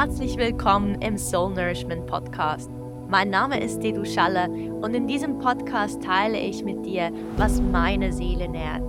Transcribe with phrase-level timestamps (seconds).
[0.00, 2.70] Herzlich willkommen im Soul Nourishment Podcast.
[3.08, 8.12] Mein Name ist Dedu Schalle und in diesem Podcast teile ich mit dir, was meine
[8.12, 8.84] Seele nährt.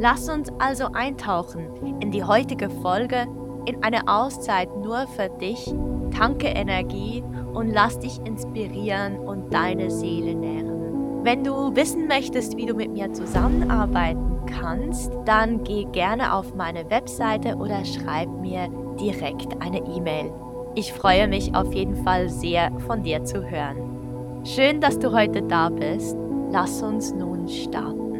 [0.00, 3.28] Lass uns also eintauchen in die heutige Folge,
[3.66, 5.72] in eine Auszeit nur für dich,
[6.10, 7.22] tanke Energie
[7.54, 11.22] und lass dich inspirieren und deine Seele nähren.
[11.22, 16.90] Wenn du wissen möchtest, wie du mit mir zusammenarbeiten kannst, dann geh gerne auf meine
[16.90, 18.68] Webseite oder schreib mir
[18.98, 20.32] direkt eine E-Mail.
[20.78, 24.46] Ich freue mich auf jeden Fall sehr von dir zu hören.
[24.46, 26.16] Schön, dass du heute da bist.
[26.52, 28.14] Lass uns nun starten.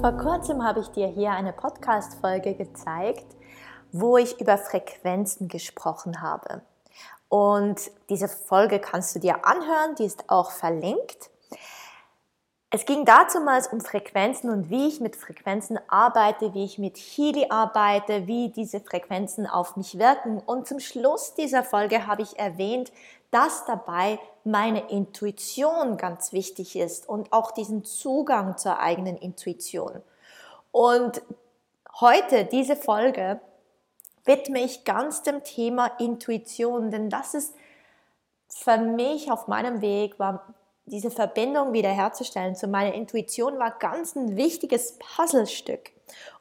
[0.00, 3.26] Vor kurzem habe ich dir hier eine Podcast-Folge gezeigt,
[3.92, 6.62] wo ich über Frequenzen gesprochen habe.
[7.28, 11.30] Und diese Folge kannst du dir anhören, die ist auch verlinkt.
[12.74, 16.96] Es ging dazu mal um Frequenzen und wie ich mit Frequenzen arbeite, wie ich mit
[16.96, 20.38] Healy arbeite, wie diese Frequenzen auf mich wirken.
[20.38, 22.90] Und zum Schluss dieser Folge habe ich erwähnt,
[23.30, 30.00] dass dabei meine Intuition ganz wichtig ist und auch diesen Zugang zur eigenen Intuition.
[30.70, 31.20] Und
[32.00, 33.38] heute, diese Folge,
[34.24, 37.54] widme ich ganz dem Thema Intuition, denn das ist
[38.48, 40.54] für mich auf meinem Weg war
[40.86, 45.90] diese Verbindung wiederherzustellen zu meiner Intuition war ganz ein wichtiges Puzzlestück.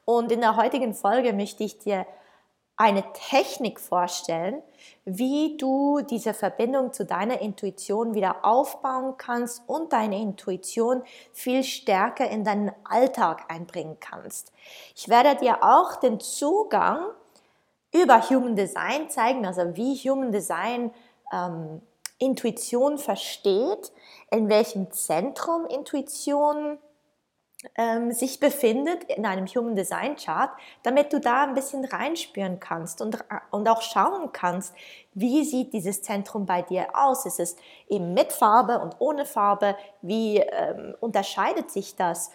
[0.05, 2.05] Und in der heutigen Folge möchte ich dir
[2.81, 4.63] eine Technik vorstellen,
[5.05, 12.27] wie du diese Verbindung zu deiner Intuition wieder aufbauen kannst und deine Intuition viel stärker
[12.27, 14.51] in deinen Alltag einbringen kannst.
[14.95, 17.05] Ich werde dir auch den Zugang
[17.93, 20.91] über Human Design zeigen, also wie Human Design
[21.31, 21.83] ähm,
[22.21, 23.91] Intuition versteht,
[24.29, 26.77] in welchem Zentrum Intuition
[27.75, 30.51] ähm, sich befindet in einem Human Design Chart,
[30.83, 34.73] damit du da ein bisschen reinspüren kannst und, und auch schauen kannst,
[35.13, 37.25] wie sieht dieses Zentrum bei dir aus?
[37.25, 37.55] Ist es
[37.87, 39.75] eben mit Farbe und ohne Farbe?
[40.01, 42.31] Wie ähm, unterscheidet sich das?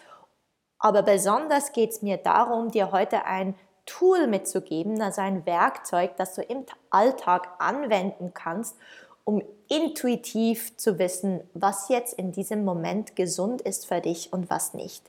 [0.79, 3.55] Aber besonders geht es mir darum, dir heute ein
[3.85, 8.77] Tool mitzugeben, also ein Werkzeug, das du im Alltag anwenden kannst,
[9.23, 14.73] um intuitiv zu wissen, was jetzt in diesem Moment gesund ist für dich und was
[14.73, 15.03] nicht.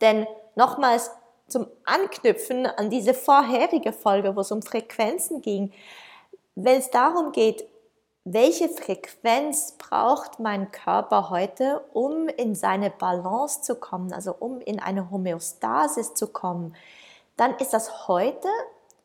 [0.00, 1.10] Denn nochmals
[1.48, 5.72] zum Anknüpfen an diese vorherige Folge, wo es um Frequenzen ging,
[6.54, 7.66] wenn es darum geht,
[8.24, 14.80] welche Frequenz braucht mein Körper heute, um in seine Balance zu kommen, also um in
[14.80, 16.74] eine Homöostasis zu kommen,
[17.36, 18.48] dann ist das heute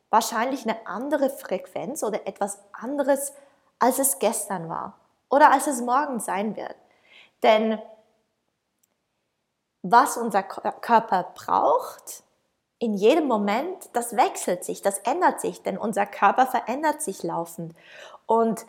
[0.09, 3.34] wahrscheinlich eine andere Frequenz oder etwas anderes
[3.81, 4.94] als es gestern war
[5.30, 6.75] oder als es morgen sein wird.
[7.44, 7.81] Denn
[9.81, 12.24] was unser Körper braucht,
[12.78, 17.74] in jedem Moment, das wechselt sich, das ändert sich, denn unser Körper verändert sich laufend.
[18.28, 18.66] Und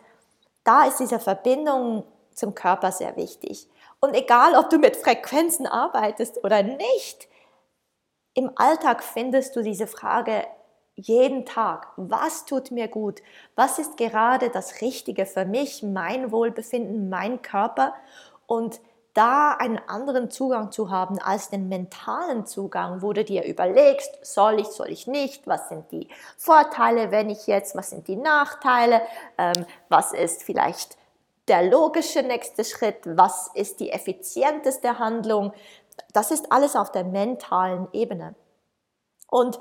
[0.63, 2.03] da ist diese Verbindung
[2.33, 3.69] zum Körper sehr wichtig.
[3.99, 7.27] Und egal, ob du mit Frequenzen arbeitest oder nicht,
[8.33, 10.47] im Alltag findest du diese Frage
[10.95, 13.21] jeden Tag, was tut mir gut,
[13.55, 17.93] was ist gerade das Richtige für mich, mein Wohlbefinden, mein Körper?
[18.45, 18.79] Und
[19.13, 24.59] da einen anderen Zugang zu haben als den mentalen Zugang, wo du dir überlegst, soll
[24.59, 29.01] ich, soll ich nicht, was sind die Vorteile, wenn ich jetzt, was sind die Nachteile,
[29.37, 30.97] ähm, was ist vielleicht
[31.47, 35.53] der logische nächste Schritt, was ist die effizienteste Handlung.
[36.13, 38.33] Das ist alles auf der mentalen Ebene.
[39.29, 39.59] Und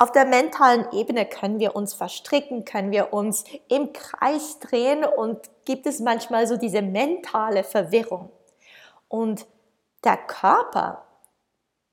[0.00, 5.50] auf der mentalen Ebene können wir uns verstricken, können wir uns im Kreis drehen und
[5.66, 8.30] gibt es manchmal so diese mentale Verwirrung.
[9.08, 9.46] Und
[10.02, 11.04] der Körper,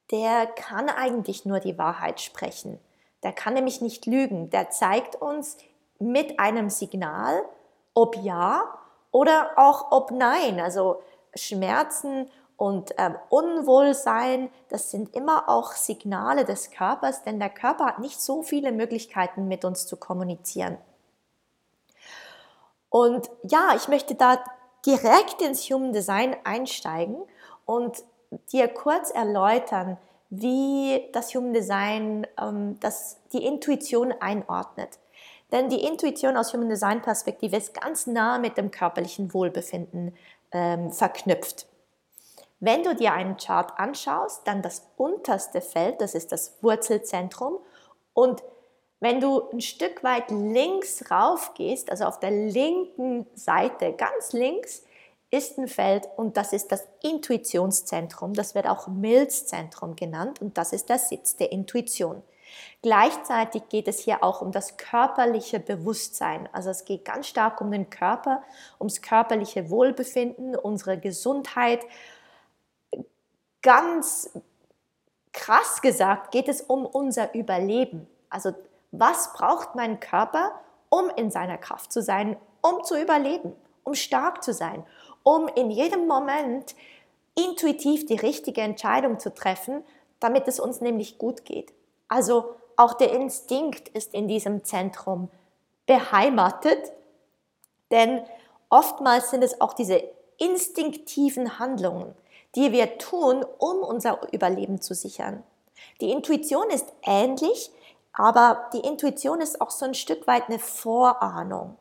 [0.10, 2.80] der kann eigentlich nur die Wahrheit sprechen.
[3.24, 4.50] Der kann nämlich nicht lügen.
[4.52, 5.58] Der zeigt uns
[6.00, 7.44] mit einem Signal,
[7.94, 8.64] ob ja
[9.12, 10.62] oder auch ob nein.
[10.62, 11.02] Also
[11.36, 18.00] Schmerzen und ähm, Unwohlsein, das sind immer auch Signale des Körpers, denn der Körper hat
[18.00, 20.78] nicht so viele Möglichkeiten, mit uns zu kommunizieren.
[22.90, 24.44] Und ja, ich möchte da
[24.86, 27.18] direkt ins Human Design einsteigen
[27.66, 28.04] und
[28.52, 29.98] dir kurz erläutern,
[30.32, 34.98] wie das Human Design ähm, das, die Intuition einordnet.
[35.52, 40.16] Denn die Intuition aus Human Design Perspektive ist ganz nah mit dem körperlichen Wohlbefinden
[40.52, 41.68] ähm, verknüpft.
[42.60, 47.60] Wenn du dir einen Chart anschaust, dann das unterste Feld, das ist das Wurzelzentrum.
[48.14, 48.44] Und
[49.00, 54.84] wenn du ein Stück weit links rauf gehst, also auf der linken Seite, ganz links,
[55.30, 58.34] ist ein Feld und das ist das Intuitionszentrum.
[58.34, 62.24] Das wird auch Milzzentrum genannt und das ist der Sitz der Intuition.
[62.82, 66.48] Gleichzeitig geht es hier auch um das körperliche Bewusstsein.
[66.54, 68.42] Also es geht ganz stark um den Körper,
[68.80, 71.82] ums körperliche Wohlbefinden, unsere Gesundheit.
[73.62, 74.30] Ganz
[75.34, 78.08] krass gesagt geht es um unser Überleben.
[78.30, 78.54] Also
[78.92, 80.60] was braucht mein Körper,
[80.90, 84.84] um in seiner Kraft zu sein, um zu überleben, um stark zu sein,
[85.24, 86.76] um in jedem Moment
[87.36, 89.84] intuitiv die richtige Entscheidung zu treffen,
[90.20, 91.74] damit es uns nämlich gut geht.
[92.08, 95.30] Also auch der Instinkt ist in diesem Zentrum
[95.86, 96.92] beheimatet,
[97.92, 98.24] denn
[98.70, 100.04] oftmals sind es auch diese
[100.38, 102.14] instinktiven Handlungen,
[102.56, 105.44] die wir tun, um unser Überleben zu sichern.
[106.02, 107.72] Die Intuition ist ähnlich,
[108.14, 111.78] aber die Intuition ist auch so ein Stück weit eine Vorahnung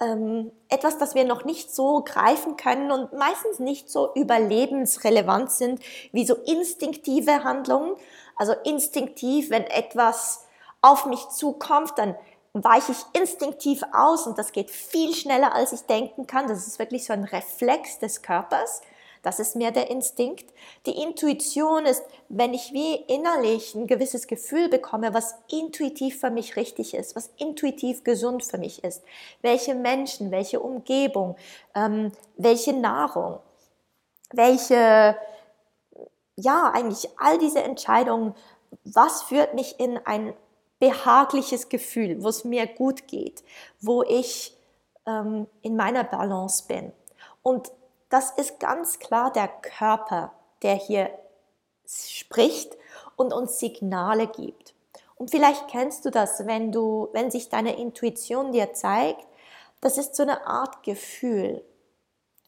[0.00, 5.80] ähm, etwas, das wir noch nicht so greifen können und meistens nicht so überlebensrelevant sind
[6.12, 7.96] wie so instinktive Handlungen.
[8.36, 10.46] Also instinktiv, wenn etwas
[10.80, 12.14] auf mich zukommt, dann
[12.52, 16.46] weiche ich instinktiv aus und das geht viel schneller, als ich denken kann.
[16.46, 18.80] Das ist wirklich so ein Reflex des Körpers.
[19.22, 20.52] Das ist mehr der Instinkt.
[20.86, 26.56] Die Intuition ist, wenn ich wie innerlich ein gewisses Gefühl bekomme, was intuitiv für mich
[26.56, 29.02] richtig ist, was intuitiv gesund für mich ist.
[29.42, 31.36] Welche Menschen, welche Umgebung,
[31.74, 33.40] ähm, welche Nahrung,
[34.32, 35.16] welche,
[36.36, 38.34] ja, eigentlich all diese Entscheidungen,
[38.84, 40.34] was führt mich in ein
[40.78, 43.42] behagliches Gefühl, wo es mir gut geht,
[43.80, 44.56] wo ich
[45.06, 46.92] ähm, in meiner Balance bin.
[47.42, 47.72] Und
[48.08, 50.32] das ist ganz klar der Körper,
[50.62, 51.10] der hier
[51.86, 52.76] spricht
[53.16, 54.74] und uns Signale gibt.
[55.16, 59.26] Und vielleicht kennst du das, wenn du, wenn sich deine Intuition dir zeigt,
[59.80, 61.64] das ist so eine Art Gefühl.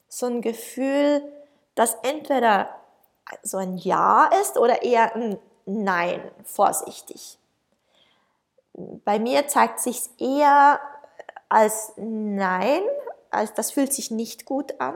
[0.09, 1.23] So ein Gefühl,
[1.75, 2.69] das entweder
[3.43, 7.39] so ein Ja ist oder eher ein Nein, vorsichtig.
[8.73, 10.81] Bei mir zeigt sich eher
[11.49, 12.83] als Nein,
[13.31, 14.95] als das fühlt sich nicht gut an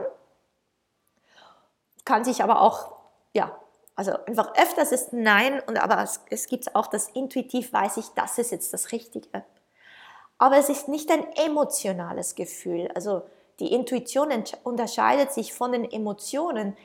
[2.05, 2.91] kann sich aber auch,
[3.33, 3.57] ja,
[3.95, 8.07] also einfach öfters ist Nein, und aber es, es gibt auch das intuitiv weiß ich,
[8.09, 9.43] das ist jetzt das Richtige.
[10.37, 12.89] Aber es ist nicht ein emotionales Gefühl.
[12.93, 13.23] Also
[13.59, 14.29] die Intuition
[14.63, 16.75] unterscheidet sich von den Emotionen,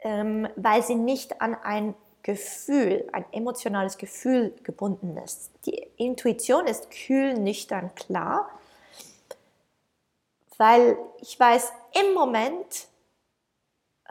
[0.00, 5.50] ähm, weil sie nicht an ein Gefühl, ein emotionales Gefühl gebunden ist.
[5.66, 8.48] Die Intuition ist kühl, nüchtern, klar,
[10.56, 12.86] weil ich weiß im Moment,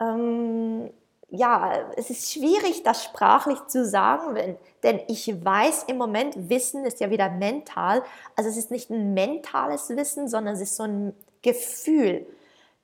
[0.02, 0.90] ähm,
[1.30, 6.84] ja, es ist schwierig, das sprachlich zu sagen, wenn, denn ich weiß im Moment, Wissen
[6.84, 8.02] ist ja wieder mental.
[8.36, 12.26] Also es ist nicht ein mentales Wissen, sondern es ist so ein Gefühl,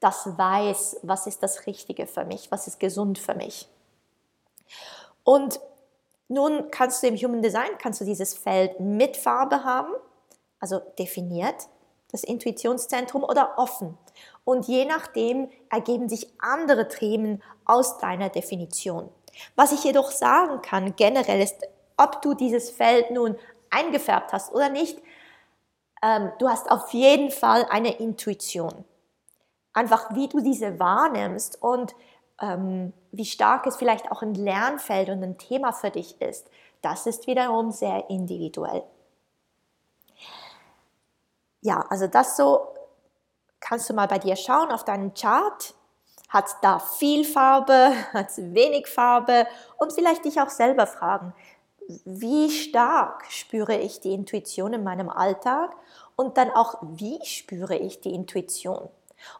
[0.01, 3.69] das weiß, was ist das Richtige für mich, was ist gesund für mich.
[5.25, 5.61] Und
[6.29, 9.93] nun kannst du im Human Design, kannst du dieses Feld mit Farbe haben,
[10.61, 11.69] also definiert,
[12.11, 13.97] das Intuitionszentrum oder offen.
[14.45, 19.09] Und je nachdem ergeben sich andere Themen aus deiner Definition.
[19.57, 21.57] Was ich jedoch sagen kann generell ist,
[21.97, 23.37] ob du dieses Feld nun
[23.71, 24.99] eingefärbt hast oder nicht,
[26.03, 28.85] ähm, du hast auf jeden Fall eine Intuition.
[29.73, 31.95] Einfach wie du diese wahrnimmst und
[32.41, 36.49] ähm, wie stark es vielleicht auch ein Lernfeld und ein Thema für dich ist,
[36.83, 38.85] das ist wiederum sehr individuell
[41.61, 42.69] ja, also das so
[43.61, 45.75] kannst du mal bei dir schauen auf deinen Chart.
[46.29, 49.47] Hat da viel Farbe, hat wenig Farbe
[49.79, 51.35] und vielleicht dich auch selber fragen,
[52.05, 55.75] wie stark spüre ich die Intuition in meinem Alltag
[56.17, 58.91] und dann auch, wie spüre ich die Intuition?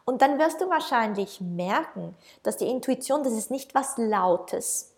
[0.03, 4.95] Und dann wirst du wahrscheinlich merken, dass die Intuition, das ist nicht was Lautes,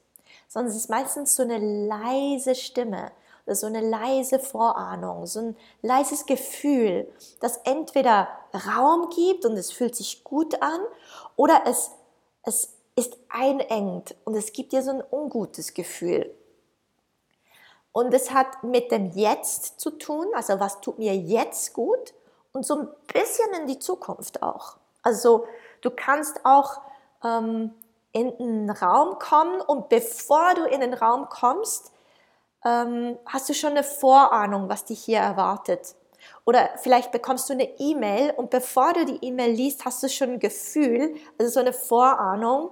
[0.48, 3.12] sondern es ist meistens so eine leise Stimme,
[3.56, 9.96] so eine leise Vorahnung, so ein leises Gefühl, das entweder Raum gibt und es fühlt
[9.96, 10.80] sich gut an
[11.36, 11.92] oder es,
[12.44, 16.34] es ist einengt und es gibt dir so ein ungutes Gefühl.
[17.94, 22.14] Und es hat mit dem Jetzt zu tun, also was tut mir jetzt gut
[22.54, 24.78] und so ein bisschen in die Zukunft auch.
[25.04, 25.46] Also
[25.82, 26.80] du kannst auch
[27.24, 27.74] ähm,
[28.14, 31.92] in einen Raum kommen und bevor du in den Raum kommst,
[32.66, 35.96] ähm, hast du schon eine Vorahnung, was dich hier erwartet.
[36.46, 40.32] Oder vielleicht bekommst du eine E-Mail und bevor du die E-Mail liest, hast du schon
[40.32, 42.72] ein Gefühl, also so eine Vorahnung,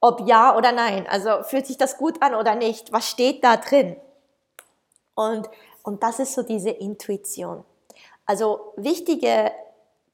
[0.00, 1.06] ob ja oder nein.
[1.08, 2.92] Also fühlt sich das gut an oder nicht?
[2.92, 3.96] Was steht da drin?
[5.14, 5.48] Und,
[5.82, 7.64] und das ist so diese Intuition.
[8.24, 9.52] Also wichtige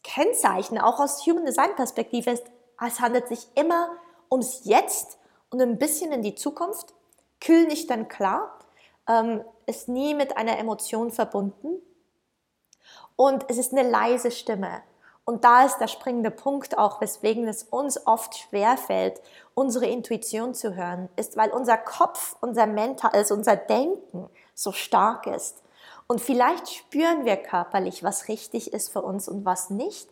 [0.02, 2.44] Kennzeichen, auch aus Human Design Perspektive, ist,
[2.84, 3.90] es handelt sich immer
[4.30, 5.18] ums Jetzt
[5.50, 6.95] und ein bisschen in die Zukunft
[7.40, 8.58] kühl nicht dann klar.
[9.08, 11.80] ähm, ist nie mit einer Emotion verbunden
[13.16, 14.82] und es ist eine leise Stimme.
[15.24, 19.20] Und da ist der springende Punkt auch, weswegen es uns oft schwerfällt,
[19.54, 25.26] unsere Intuition zu hören, ist, weil unser Kopf, unser Mental, also unser Denken so stark
[25.26, 25.64] ist.
[26.06, 30.08] Und vielleicht spüren wir körperlich, was richtig ist für uns und was nicht.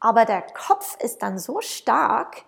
[0.00, 2.44] Aber der Kopf ist dann so stark,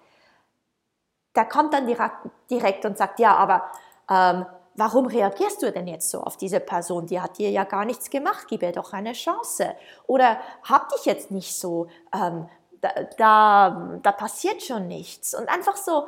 [1.36, 2.16] der kommt dann direkt,
[2.48, 3.70] direkt und sagt, ja, aber
[4.10, 7.06] ähm, warum reagierst du denn jetzt so auf diese Person?
[7.06, 9.74] Die hat dir ja gar nichts gemacht, gib ihr doch eine Chance.
[10.06, 10.38] Oder
[10.68, 12.48] hab dich jetzt nicht so, ähm,
[12.80, 15.34] da, da, da passiert schon nichts.
[15.34, 16.06] Und einfach so,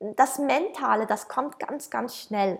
[0.00, 2.58] das Mentale, das kommt ganz, ganz schnell.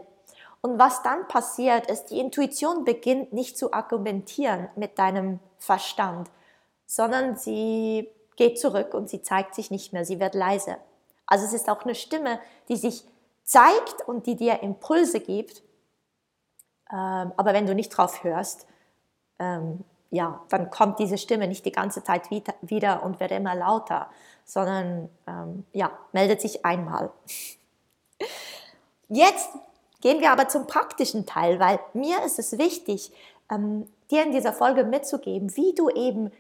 [0.63, 6.29] Und was dann passiert, ist, die Intuition beginnt nicht zu argumentieren mit deinem Verstand,
[6.87, 10.77] sondern sie geht zurück und sie zeigt sich nicht mehr, sie wird leise.
[11.27, 13.05] Also es ist auch eine Stimme, die sich
[13.47, 15.63] zeigt und die dir Impulse gibt.
[16.93, 18.67] Ähm, aber wenn du nicht drauf hörst,
[19.39, 24.11] ähm, ja, dann kommt diese Stimme nicht die ganze Zeit wieder und wird immer lauter,
[24.45, 27.11] sondern ähm, ja, meldet sich einmal.
[29.09, 29.49] Jetzt
[30.01, 33.13] gehen wir aber zum praktischen Teil, weil mir ist es wichtig,
[34.11, 36.33] dir in dieser Folge mitzugeben, wie du eben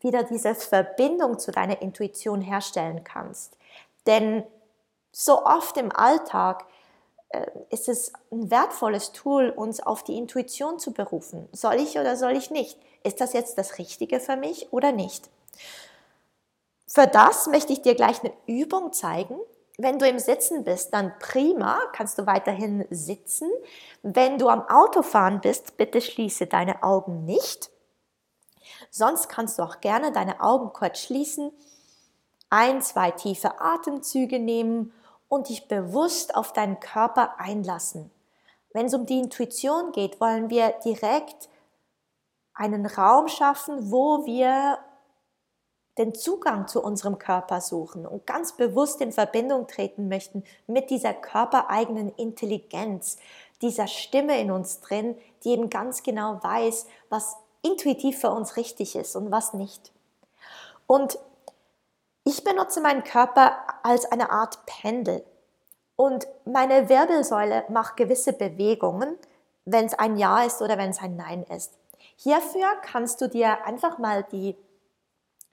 [0.00, 3.58] wieder diese Verbindung zu deiner Intuition herstellen kannst.
[4.06, 4.44] Denn
[5.12, 6.66] so oft im Alltag
[7.30, 11.48] äh, ist es ein wertvolles Tool, uns auf die Intuition zu berufen.
[11.52, 12.78] Soll ich oder soll ich nicht?
[13.04, 15.28] Ist das jetzt das Richtige für mich oder nicht?
[16.86, 19.38] Für das möchte ich dir gleich eine Übung zeigen.
[19.76, 23.48] Wenn du im Sitzen bist, dann prima, kannst du weiterhin sitzen.
[24.02, 27.70] Wenn du am Autofahren bist, bitte schließe deine Augen nicht.
[28.90, 31.52] Sonst kannst du auch gerne deine Augen kurz schließen,
[32.50, 34.92] ein, zwei tiefe Atemzüge nehmen
[35.28, 38.10] und dich bewusst auf deinen Körper einlassen.
[38.72, 41.48] Wenn es um die Intuition geht, wollen wir direkt
[42.54, 44.78] einen Raum schaffen, wo wir
[45.96, 51.12] den Zugang zu unserem Körper suchen und ganz bewusst in Verbindung treten möchten mit dieser
[51.12, 53.18] körpereigenen Intelligenz,
[53.62, 58.94] dieser Stimme in uns drin, die eben ganz genau weiß, was intuitiv für uns richtig
[58.94, 59.92] ist und was nicht.
[60.86, 61.18] Und
[62.28, 65.24] ich benutze meinen Körper als eine Art Pendel.
[65.96, 69.16] Und meine Wirbelsäule macht gewisse Bewegungen,
[69.64, 71.78] wenn es ein Ja ist oder wenn es ein Nein ist.
[72.16, 74.56] Hierfür kannst du dir einfach mal die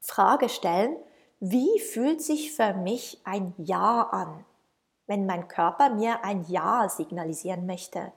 [0.01, 0.97] Frage stellen,
[1.39, 4.43] wie fühlt sich für mich ein Ja an,
[5.07, 8.11] wenn mein Körper mir ein Ja signalisieren möchte?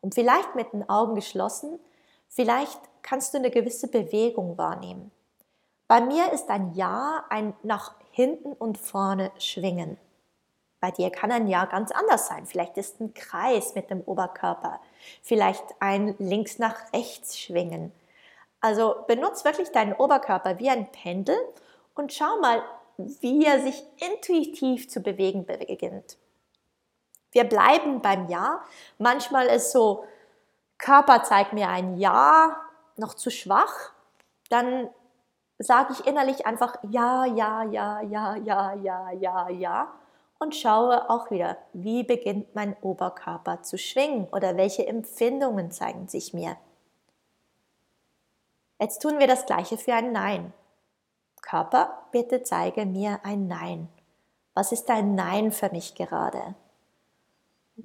[0.00, 1.80] Und vielleicht mit den Augen geschlossen,
[2.28, 5.10] vielleicht kannst du eine gewisse Bewegung wahrnehmen.
[5.90, 9.98] Bei mir ist ein Ja ein nach hinten und vorne schwingen.
[10.78, 12.46] Bei dir kann ein Ja ganz anders sein.
[12.46, 14.80] Vielleicht ist ein Kreis mit dem Oberkörper,
[15.20, 17.90] vielleicht ein links nach rechts schwingen.
[18.60, 21.36] Also benutze wirklich deinen Oberkörper wie ein Pendel
[21.96, 22.62] und schau mal,
[22.96, 26.18] wie er sich intuitiv zu bewegen beginnt.
[27.32, 28.62] Wir bleiben beim Ja.
[28.98, 30.04] Manchmal ist so,
[30.78, 32.60] Körper zeigt mir ein Ja,
[32.96, 33.90] noch zu schwach.
[34.50, 34.88] Dann
[35.60, 39.92] sage ich innerlich einfach Ja, ja, ja, ja, ja, ja, ja, ja
[40.40, 46.32] und schaue auch wieder, wie beginnt mein Oberkörper zu schwingen oder welche Empfindungen zeigen sich
[46.32, 46.56] mir.
[48.80, 50.54] Jetzt tun wir das gleiche für ein Nein.
[51.42, 53.88] Körper, bitte zeige mir ein Nein.
[54.54, 56.54] Was ist ein Nein für mich gerade?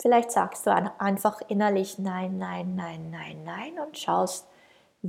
[0.01, 4.48] Vielleicht sagst du einfach innerlich Nein, Nein, Nein, Nein, Nein und schaust,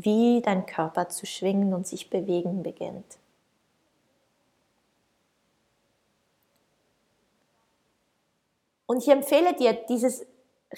[0.05, 3.19] wie dein Körper zu schwingen und sich bewegen beginnt.
[8.85, 10.27] Und ich empfehle dir, dieses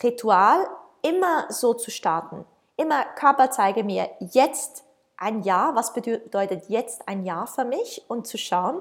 [0.03, 0.67] Ritual
[1.03, 2.45] immer so zu starten.
[2.77, 4.85] Immer Körper zeige mir jetzt
[5.17, 8.81] ein Ja, was bedeutet jetzt ein Ja für mich und zu schauen,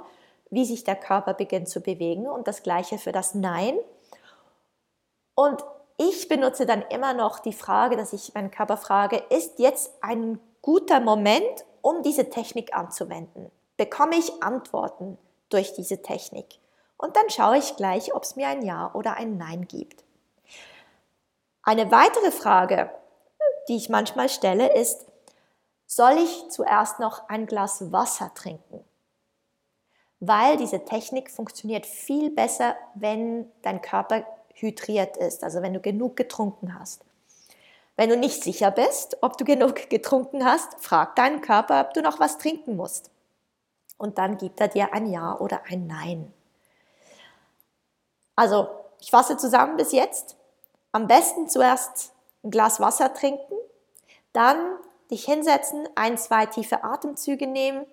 [0.52, 3.78] wie sich der Körper beginnt zu bewegen und das gleiche für das Nein.
[5.34, 5.64] Und
[5.98, 10.40] ich benutze dann immer noch die Frage, dass ich meinen Körper frage, ist jetzt ein
[10.62, 13.52] guter Moment, um diese Technik anzuwenden?
[13.78, 15.18] Bekomme ich Antworten
[15.50, 16.60] durch diese Technik?
[16.98, 20.04] Und dann schaue ich gleich, ob es mir ein Ja oder ein Nein gibt.
[21.64, 22.92] Eine weitere Frage,
[23.68, 25.06] die ich manchmal stelle, ist,
[25.86, 28.84] soll ich zuerst noch ein Glas Wasser trinken?
[30.20, 34.26] Weil diese Technik funktioniert viel besser, wenn dein Körper
[34.62, 37.06] hydriert ist, also wenn du genug getrunken hast.
[37.96, 42.02] Wenn du nicht sicher bist, ob du genug getrunken hast, frag deinen Körper, ob du
[42.02, 43.12] noch was trinken musst.
[43.98, 46.32] Und dann gibt er dir ein Ja oder ein Nein.
[48.36, 48.68] Also,
[49.00, 50.36] ich fasse zusammen bis jetzt.
[50.92, 53.56] am besten zuerst ein Glas Wasser trinken,
[54.34, 54.58] dann
[55.12, 57.86] dich hinsetzen, ein, zwei tiefe Atemzüge nehmen,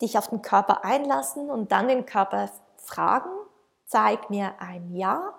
[0.00, 3.30] dich auf den Körper einlassen und dann den Körper fragen,
[3.92, 5.34] zeig mir ein Ja,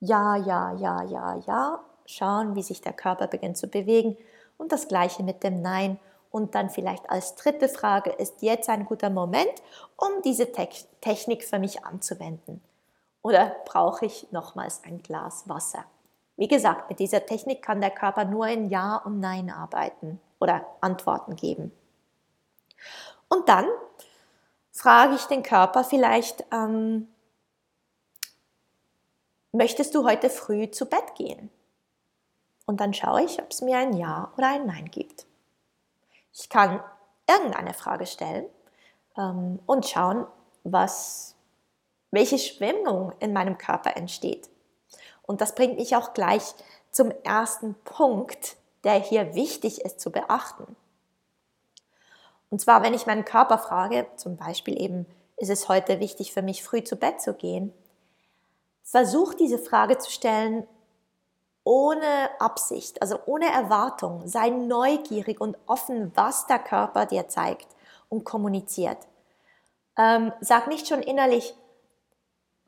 [0.00, 4.16] Ja, ja, ja, ja, ja, schauen, wie sich der Körper beginnt zu bewegen
[4.58, 5.98] und das gleiche mit dem Nein.
[6.30, 9.54] Und dann vielleicht als dritte Frage, ist jetzt ein guter Moment,
[9.96, 12.62] um diese Technik für mich anzuwenden?
[13.22, 15.84] Oder brauche ich nochmals ein Glas Wasser?
[16.36, 20.66] Wie gesagt, mit dieser Technik kann der Körper nur in Ja und Nein arbeiten oder
[20.82, 21.72] Antworten geben.
[23.28, 23.66] Und dann
[24.70, 27.08] frage ich den Körper vielleicht, ähm,
[29.52, 31.50] möchtest du heute früh zu Bett gehen?
[32.66, 35.26] Und dann schaue ich, ob es mir ein Ja oder ein Nein gibt.
[36.32, 36.82] Ich kann
[37.26, 38.46] irgendeine Frage stellen
[39.16, 40.26] ähm, und schauen,
[40.64, 41.34] was,
[42.10, 44.48] welche Schwingung in meinem Körper entsteht.
[45.22, 46.54] Und das bringt mich auch gleich
[46.90, 50.76] zum ersten Punkt, der hier wichtig ist zu beachten.
[52.50, 56.42] Und zwar, wenn ich meinen Körper frage, zum Beispiel eben, ist es heute wichtig für
[56.42, 57.72] mich, früh zu Bett zu gehen,
[58.90, 60.66] versuch diese Frage zu stellen
[61.64, 64.26] ohne Absicht, also ohne Erwartung.
[64.26, 67.68] Sei neugierig und offen, was der Körper dir zeigt
[68.08, 68.98] und kommuniziert.
[69.98, 71.54] Ähm, sag nicht schon innerlich,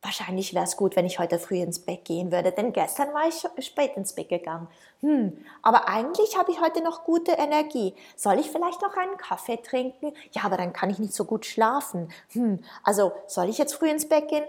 [0.02, 3.26] wahrscheinlich wäre es gut, wenn ich heute früh ins Bett gehen würde, denn gestern war
[3.26, 4.68] ich spät ins Bett gegangen.
[5.00, 7.94] Hm, aber eigentlich habe ich heute noch gute Energie.
[8.16, 10.12] Soll ich vielleicht noch einen Kaffee trinken?
[10.32, 12.12] Ja, aber dann kann ich nicht so gut schlafen.
[12.32, 14.44] Hm, also soll ich jetzt früh ins Bett gehen?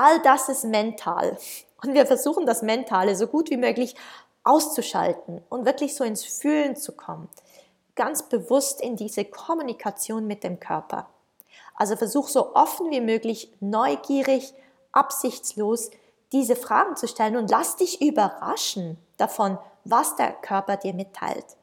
[0.00, 1.36] All das ist mental.
[1.82, 3.96] Und wir versuchen das Mentale so gut wie möglich
[4.44, 7.28] auszuschalten und wirklich so ins Fühlen zu kommen.
[7.96, 11.08] Ganz bewusst in diese Kommunikation mit dem Körper.
[11.74, 14.54] Also versuch so offen wie möglich, neugierig,
[14.92, 15.90] absichtslos
[16.30, 21.56] diese Fragen zu stellen und lass dich überraschen davon, was der Körper dir mitteilt.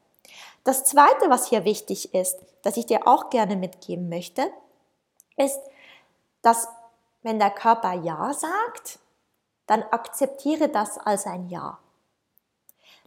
[0.62, 4.50] Das Zweite, was hier wichtig ist, das ich dir auch gerne mitgeben möchte,
[5.38, 5.58] ist,
[6.42, 6.68] dass
[7.26, 9.00] wenn der Körper Ja sagt,
[9.66, 11.78] dann akzeptiere das als ein Ja.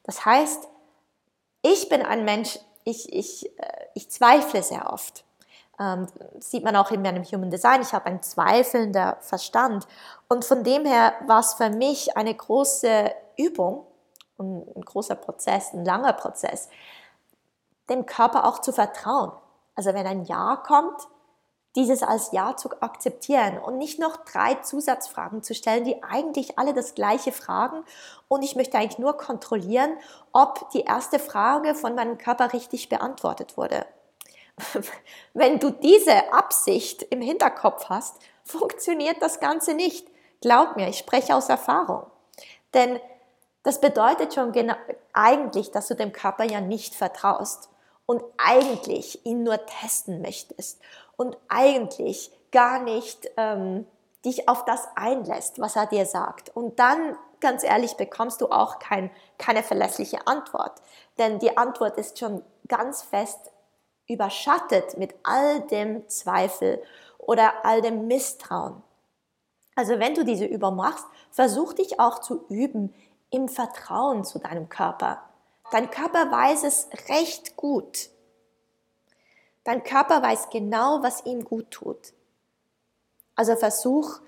[0.04, 0.68] Das heißt,
[1.62, 5.24] ich bin ein Mensch, ich, ich, äh, ich zweifle sehr oft.
[5.80, 6.08] Ähm,
[6.40, 7.82] sieht man auch in meinem Human Design.
[7.82, 9.88] Ich habe einen zweifelnder Verstand.
[10.28, 13.86] Und von dem her war es für mich eine große Übung,
[14.38, 16.70] ein, ein großer Prozess, ein langer Prozess,
[17.90, 19.32] dem Körper auch zu vertrauen.
[19.76, 21.08] Also wenn ein Ja kommt,
[21.76, 26.74] dieses als Ja zu akzeptieren und nicht noch drei Zusatzfragen zu stellen, die eigentlich alle
[26.74, 27.84] das gleiche fragen.
[28.28, 29.92] Und ich möchte eigentlich nur kontrollieren,
[30.34, 33.86] ob die erste Frage von meinem Körper richtig beantwortet wurde.
[35.34, 40.08] Wenn du diese Absicht im Hinterkopf hast, funktioniert das Ganze nicht.
[40.42, 42.08] Glaub mir, ich spreche aus Erfahrung.
[42.74, 43.00] Denn
[43.64, 44.76] das bedeutet schon genau,
[45.14, 47.70] eigentlich, dass du dem Körper ja nicht vertraust
[48.06, 50.82] und eigentlich ihn nur testen möchtest
[51.20, 53.86] und eigentlich gar nicht ähm,
[54.24, 56.56] dich auf das einlässt, was er dir sagt.
[56.56, 60.82] Und dann, ganz ehrlich, bekommst du auch kein, keine verlässliche Antwort.
[61.18, 63.52] Denn die Antwort ist schon ganz fest
[64.08, 66.82] überschattet mit all dem Zweifel
[67.18, 68.82] oder all dem Misstrauen.
[69.76, 72.96] Also wenn du diese Übung machst, versuch dich auch zu üben
[73.30, 75.22] im Vertrauen zu deinem Körper.
[75.72, 78.10] Dein Körper weiß es recht gut.
[79.70, 82.14] Dein Körper weiß genau, was ihm gut tut.
[83.36, 84.20] Also versuch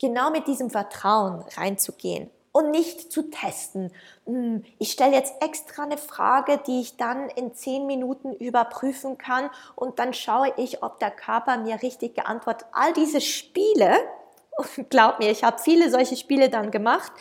[0.00, 3.92] genau mit diesem Vertrauen reinzugehen und nicht zu testen.
[4.24, 9.50] Hm, ich stelle jetzt extra eine Frage, die ich dann in zehn Minuten überprüfen kann
[9.76, 12.66] und dann schaue ich, ob der Körper mir richtig geantwortet.
[12.72, 13.94] All diese Spiele,
[14.88, 17.12] glaub mir, ich habe viele solche Spiele dann gemacht,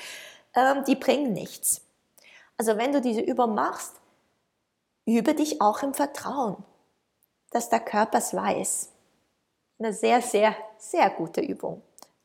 [0.56, 1.82] ähm, die bringen nichts.
[2.56, 4.00] Also wenn du diese Übung machst,
[5.04, 6.64] übe dich auch im Vertrauen
[7.52, 8.90] dass der Körper es weiß.
[9.80, 11.82] Eine sehr, sehr, sehr gute Übung,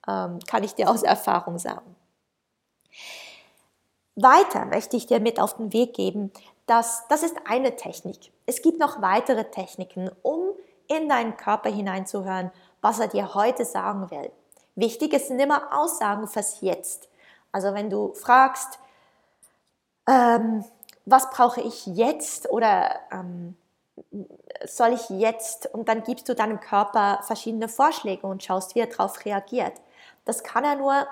[0.09, 1.95] ähm, kann ich dir aus Erfahrung sagen.
[4.17, 6.33] Weiter möchte ich dir mit auf den Weg geben,
[6.67, 8.33] dass das ist eine Technik.
[8.47, 10.53] Es gibt noch weitere Techniken, um
[10.87, 14.31] in deinen Körper hineinzuhören, was er dir heute sagen will.
[14.77, 17.09] Wichtig ist immer Aussagen fürs Jetzt.
[17.53, 18.79] Also wenn du fragst,
[20.09, 20.65] ähm,
[21.07, 23.57] was brauche ich jetzt oder ähm,
[24.65, 25.73] soll ich jetzt?
[25.73, 29.75] Und dann gibst du deinem Körper verschiedene Vorschläge und schaust, wie er darauf reagiert.
[30.25, 31.07] Das kann er nur,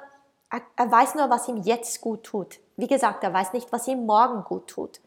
[0.51, 2.61] er weiß nur, was ihm jetzt gut tut.
[2.77, 5.01] Wie gesagt, er weiß nicht, was ihm morgen gut tut.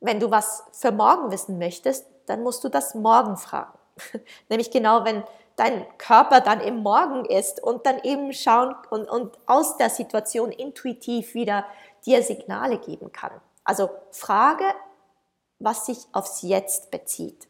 [0.00, 3.78] Wenn du was für morgen wissen möchtest, dann musst du das morgen fragen.
[4.48, 5.22] Nämlich genau, wenn
[5.56, 10.50] dein Körper dann im Morgen ist und dann eben schauen und, und aus der Situation
[10.50, 11.66] intuitiv wieder
[12.06, 13.32] dir Signale geben kann.
[13.64, 14.64] Also frage,
[15.62, 17.48] was sich aufs Jetzt bezieht.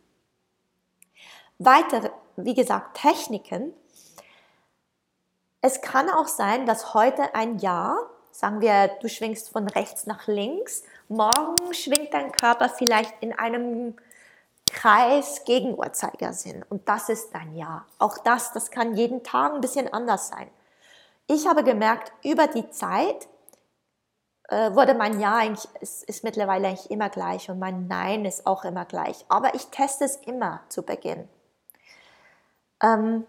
[1.58, 3.72] Weitere, wie gesagt, Techniken.
[5.60, 7.96] Es kann auch sein, dass heute ein Jahr,
[8.32, 13.94] sagen wir, du schwingst von rechts nach links, morgen schwingt dein Körper vielleicht in einem
[14.72, 17.86] Kreis gegen Uhrzeigersinn und das ist dein Jahr.
[17.98, 20.50] Auch das, das kann jeden Tag ein bisschen anders sein.
[21.28, 23.28] Ich habe gemerkt, über die Zeit
[24.52, 28.64] wurde mein Ja eigentlich, ist, ist mittlerweile eigentlich immer gleich und mein Nein ist auch
[28.64, 29.24] immer gleich.
[29.28, 31.28] Aber ich teste es immer zu Beginn.
[32.82, 33.26] Ähm,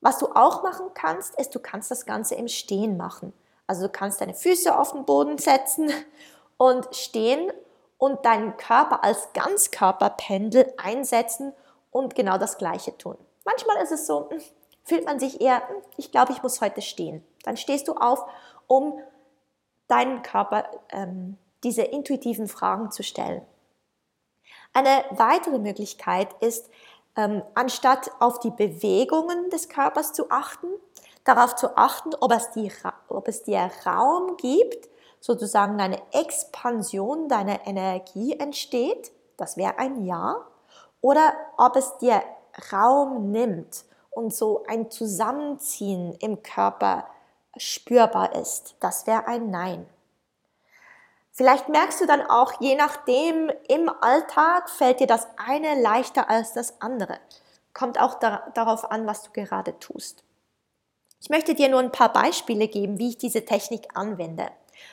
[0.00, 3.32] was du auch machen kannst, ist, du kannst das Ganze im Stehen machen.
[3.66, 5.90] Also du kannst deine Füße auf den Boden setzen
[6.56, 7.52] und stehen
[7.98, 11.52] und deinen Körper als Ganzkörperpendel einsetzen
[11.90, 13.16] und genau das Gleiche tun.
[13.44, 14.40] Manchmal ist es so, hm,
[14.82, 17.26] fühlt man sich eher, hm, ich glaube, ich muss heute stehen.
[17.42, 18.24] Dann stehst du auf,
[18.66, 18.98] um
[19.88, 23.42] deinen Körper ähm, diese intuitiven Fragen zu stellen.
[24.72, 26.68] Eine weitere Möglichkeit ist,
[27.16, 30.66] ähm, anstatt auf die Bewegungen des Körpers zu achten,
[31.24, 32.70] darauf zu achten, ob es, die,
[33.08, 34.88] ob es dir Raum gibt,
[35.20, 40.36] sozusagen eine Expansion deiner Energie entsteht, das wäre ein Ja,
[41.00, 42.22] oder ob es dir
[42.72, 47.06] Raum nimmt und so ein Zusammenziehen im Körper
[47.56, 49.86] spürbar ist, das wäre ein Nein.
[51.32, 56.52] Vielleicht merkst du dann auch, je nachdem, im Alltag fällt dir das eine leichter als
[56.52, 57.18] das andere.
[57.72, 60.22] Kommt auch da, darauf an, was du gerade tust.
[61.20, 64.46] Ich möchte dir nur ein paar Beispiele geben, wie ich diese Technik anwende.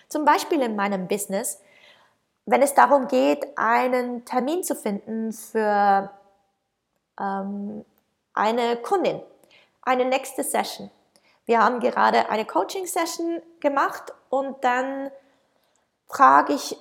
[0.07, 1.61] Zum Beispiel in meinem Business,
[2.45, 6.09] wenn es darum geht, einen Termin zu finden für
[7.19, 7.85] ähm,
[8.33, 9.21] eine Kundin,
[9.83, 10.89] eine nächste Session.
[11.51, 15.11] Wir haben gerade eine Coaching-Session gemacht und dann
[16.07, 16.77] frage ich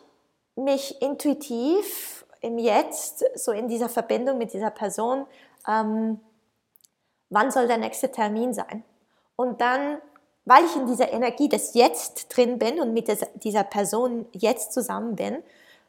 [0.55, 5.27] mich intuitiv im Jetzt, so in dieser Verbindung mit dieser Person,
[5.67, 6.21] ähm,
[7.31, 8.85] wann soll der nächste Termin sein?
[9.35, 9.99] Und dann,
[10.45, 13.09] weil ich in dieser Energie des Jetzt drin bin und mit
[13.43, 15.43] dieser Person jetzt zusammen bin,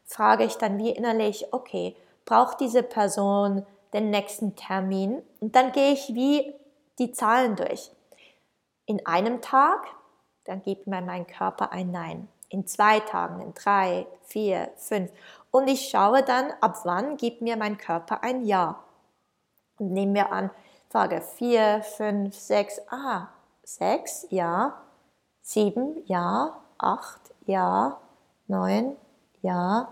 [0.06, 5.22] frage ich dann wie innerlich, okay, braucht diese Person den nächsten Termin?
[5.38, 6.52] Und dann gehe ich wie
[6.98, 7.92] die Zahlen durch.
[8.86, 9.86] In einem Tag,
[10.44, 15.10] dann gibt mir mein Körper ein Nein in zwei Tagen, in drei, vier, fünf.
[15.50, 18.84] Und ich schaue dann, ab wann gibt mir mein Körper ein Ja.
[19.78, 20.50] Und nehmen wir an,
[20.90, 23.28] Frage vier, fünf, sechs, ah,
[23.64, 24.82] sechs, ja,
[25.40, 27.98] sieben, ja, acht, ja,
[28.46, 28.96] neun,
[29.40, 29.88] ja,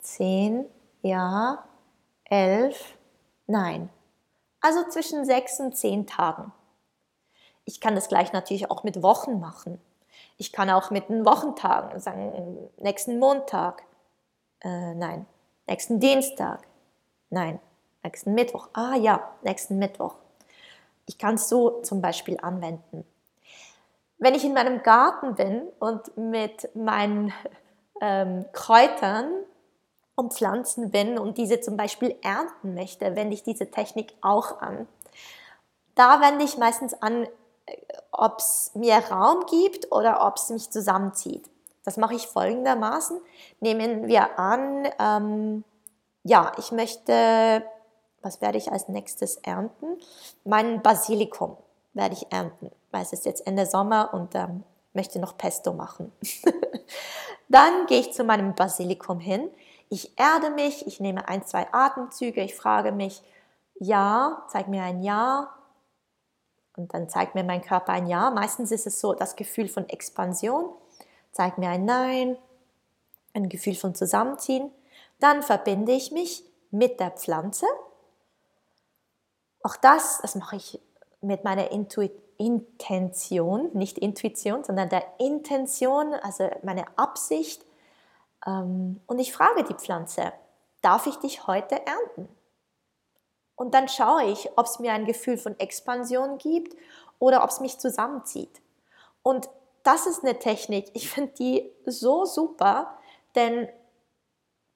[0.00, 0.66] zehn,
[1.00, 1.64] ja,
[2.24, 2.98] elf,
[3.46, 3.88] nein.
[4.60, 6.52] Also zwischen sechs und zehn Tagen.
[7.72, 9.80] Ich kann das gleich natürlich auch mit Wochen machen.
[10.36, 13.82] Ich kann auch mit den Wochentagen sagen, nächsten Montag,
[14.60, 15.24] äh, nein,
[15.66, 16.66] nächsten Dienstag,
[17.30, 17.60] nein,
[18.02, 20.16] nächsten Mittwoch, ah ja, nächsten Mittwoch.
[21.06, 23.06] Ich kann es so zum Beispiel anwenden.
[24.18, 27.32] Wenn ich in meinem Garten bin und mit meinen
[28.02, 29.32] ähm, Kräutern
[30.14, 34.86] und Pflanzen bin und diese zum Beispiel ernten möchte, wende ich diese Technik auch an.
[35.94, 37.26] Da wende ich meistens an,
[38.10, 41.48] ob es mir Raum gibt oder ob es mich zusammenzieht.
[41.84, 43.20] Das mache ich folgendermaßen.
[43.60, 45.64] Nehmen wir an, ähm,
[46.22, 47.64] ja, ich möchte,
[48.20, 49.98] was werde ich als nächstes ernten?
[50.44, 51.56] Mein Basilikum
[51.94, 56.12] werde ich ernten, weil es ist jetzt Ende Sommer und ähm, möchte noch Pesto machen.
[57.48, 59.50] Dann gehe ich zu meinem Basilikum hin.
[59.88, 63.22] Ich erde mich, ich nehme ein, zwei Atemzüge, ich frage mich,
[63.78, 65.52] ja, zeig mir ein Ja,
[66.76, 68.30] und dann zeigt mir mein Körper ein Ja.
[68.30, 70.70] Meistens ist es so das Gefühl von Expansion,
[71.32, 72.36] zeigt mir ein Nein,
[73.34, 74.70] ein Gefühl von Zusammenziehen.
[75.20, 77.66] Dann verbinde ich mich mit der Pflanze.
[79.62, 80.80] Auch das, das mache ich
[81.20, 82.08] mit meiner Intu
[82.38, 87.64] Intention, nicht Intuition, sondern der Intention, also meine Absicht.
[88.44, 90.32] Ähm, und ich frage die Pflanze,
[90.80, 92.28] darf ich dich heute ernten?
[93.56, 96.76] Und dann schaue ich, ob es mir ein Gefühl von Expansion gibt
[97.18, 98.60] oder ob es mich zusammenzieht.
[99.22, 99.48] Und
[99.82, 102.96] das ist eine Technik, ich finde die so super,
[103.34, 103.68] denn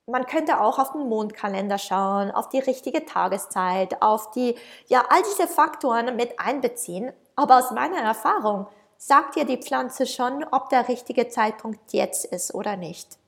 [0.07, 5.23] man könnte auch auf den Mondkalender schauen, auf die richtige Tageszeit, auf die, ja, all
[5.23, 7.13] diese Faktoren mit einbeziehen.
[7.35, 12.55] Aber aus meiner Erfahrung sagt dir die Pflanze schon, ob der richtige Zeitpunkt jetzt ist
[12.55, 13.19] oder nicht.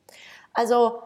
[0.53, 1.03] Also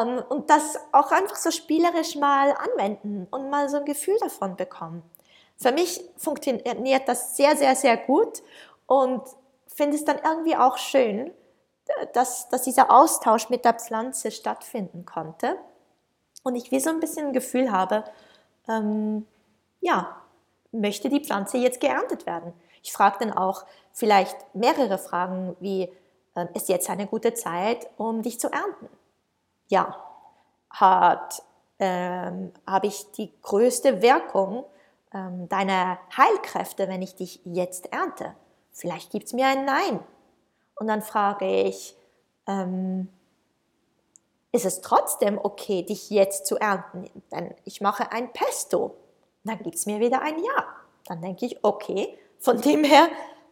[0.00, 5.02] und das auch einfach so spielerisch mal anwenden und mal so ein Gefühl davon bekommen.
[5.58, 8.42] Für mich funktioniert das sehr, sehr, sehr gut
[8.86, 9.22] und
[9.66, 11.30] finde es dann irgendwie auch schön,
[12.14, 15.56] dass, dass dieser Austausch mit der Pflanze stattfinden konnte
[16.42, 18.04] und ich wie so ein bisschen ein Gefühl habe,
[18.68, 19.26] ähm,
[19.80, 20.16] ja,
[20.70, 22.54] möchte die Pflanze jetzt geerntet werden?
[22.82, 25.92] Ich frage dann auch vielleicht mehrere Fragen wie,
[26.34, 28.88] äh, ist jetzt eine gute Zeit, um dich zu ernten?
[29.72, 29.96] Ja.
[30.68, 31.42] Hat,
[31.78, 34.64] ähm, habe ich die größte Wirkung
[35.14, 38.34] ähm, deiner Heilkräfte, wenn ich dich jetzt ernte?
[38.70, 40.00] Vielleicht gibt es mir ein Nein.
[40.74, 41.96] Und dann frage ich,
[42.46, 43.08] ähm,
[44.52, 47.08] ist es trotzdem okay, dich jetzt zu ernten?
[47.30, 48.94] Denn ich mache ein Pesto.
[49.44, 50.66] Dann gibt es mir wieder ein Ja.
[51.06, 53.08] Dann denke ich, okay, von dem her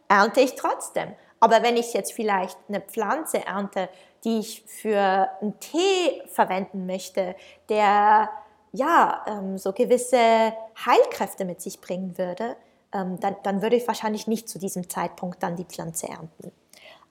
[0.07, 1.15] ernte ich trotzdem.
[1.39, 3.89] Aber wenn ich jetzt vielleicht eine Pflanze ernte,
[4.23, 7.35] die ich für einen Tee verwenden möchte,
[7.69, 8.29] der
[8.71, 10.53] ja ähm, so gewisse
[10.85, 12.55] Heilkräfte mit sich bringen würde,
[12.93, 16.51] ähm, dann, dann würde ich wahrscheinlich nicht zu diesem Zeitpunkt dann die Pflanze ernten.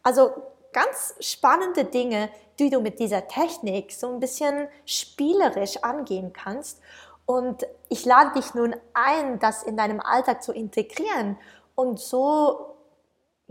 [0.03, 0.31] Also
[0.73, 6.81] ganz spannende Dinge, die du mit dieser Technik so ein bisschen spielerisch angehen kannst.
[7.27, 11.37] Und ich lade dich nun ein, das in deinem Alltag zu integrieren
[11.75, 12.69] und so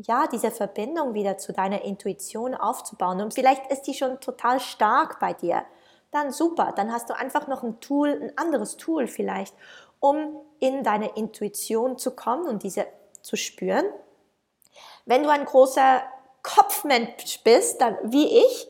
[0.08, 3.22] ja, diese Verbindung wieder zu deiner Intuition aufzubauen.
[3.22, 5.64] Und vielleicht ist die schon total stark bei dir.
[6.12, 9.54] Dann super, dann hast du einfach noch ein Tool, ein anderes Tool vielleicht,
[10.00, 12.88] um in deine Intuition zu kommen und diese
[13.22, 13.86] zu spüren.
[15.06, 16.02] Wenn du ein großer
[16.42, 18.68] Kopfmensch bist, dann, wie ich,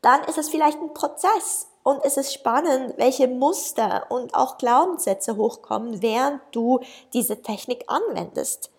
[0.00, 5.36] dann ist es vielleicht ein Prozess und es ist spannend, welche Muster und auch Glaubenssätze
[5.36, 6.80] hochkommen, während du
[7.12, 8.70] diese Technik anwendest.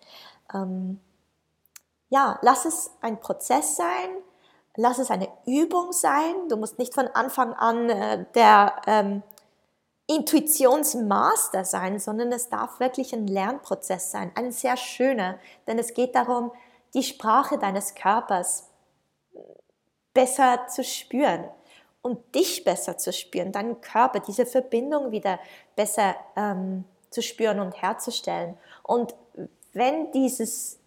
[0.52, 1.00] Ähm,
[2.14, 4.08] ja, lass es ein Prozess sein,
[4.76, 6.48] lass es eine Übung sein.
[6.48, 9.24] Du musst nicht von Anfang an äh, der ähm,
[10.06, 16.14] Intuitionsmaster sein, sondern es darf wirklich ein Lernprozess sein, ein sehr schöner, denn es geht
[16.14, 16.52] darum,
[16.94, 18.68] die Sprache deines Körpers
[20.12, 21.48] besser zu spüren
[22.00, 25.40] und dich besser zu spüren, deinen Körper, diese Verbindung wieder
[25.74, 28.56] besser ähm, zu spüren und herzustellen.
[28.84, 29.16] Und
[29.72, 30.78] wenn dieses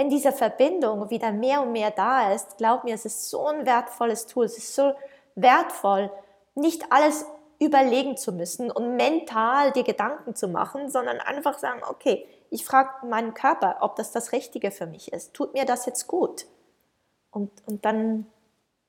[0.00, 3.66] wenn diese Verbindung wieder mehr und mehr da ist, glaub mir, es ist so ein
[3.66, 4.46] wertvolles Tool.
[4.46, 4.94] Es ist so
[5.34, 6.10] wertvoll,
[6.54, 7.26] nicht alles
[7.58, 13.06] überlegen zu müssen und mental die Gedanken zu machen, sondern einfach sagen, okay, ich frage
[13.08, 15.34] meinen Körper, ob das das Richtige für mich ist.
[15.34, 16.46] Tut mir das jetzt gut?
[17.30, 18.26] Und, und dann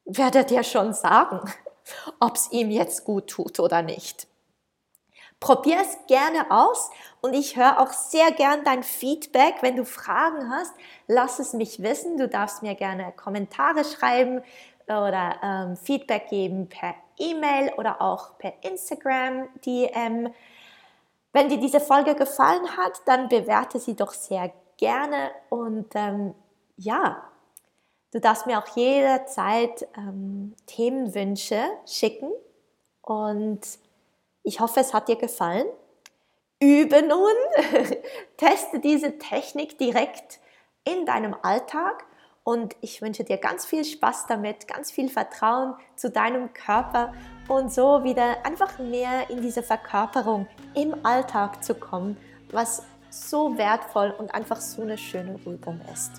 [0.06, 1.42] wird er dir schon sagen,
[2.22, 4.30] ob es ihm jetzt gut tut oder nicht.
[5.42, 9.56] Probier es gerne aus und ich höre auch sehr gern dein Feedback.
[9.62, 10.72] Wenn du Fragen hast,
[11.08, 12.18] lass es mich wissen.
[12.18, 14.44] Du darfst mir gerne Kommentare schreiben
[14.86, 20.32] oder ähm, Feedback geben per E-Mail oder auch per Instagram DM.
[21.34, 26.36] Wenn dir diese Folge gefallen hat, dann bewerte sie doch sehr gerne und ähm,
[26.78, 27.24] ja,
[28.12, 32.32] du darfst mir auch jederzeit ähm, Themenwünsche schicken
[33.02, 33.62] und
[34.44, 35.66] ich hoffe, es hat dir gefallen.
[36.60, 37.34] Übe nun,
[38.38, 40.40] teste diese Technik direkt
[40.84, 42.06] in deinem Alltag
[42.44, 47.14] und ich wünsche dir ganz viel Spaß damit, ganz viel Vertrauen zu deinem Körper
[47.48, 52.18] und so wieder einfach mehr in diese Verkörperung im Alltag zu kommen,
[52.52, 56.12] was so wertvoll und einfach so eine schöne Übung ist.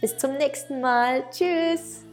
[0.00, 1.24] Bis zum nächsten Mal.
[1.30, 2.04] Tschüss.